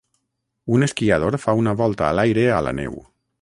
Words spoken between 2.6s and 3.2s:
la neu.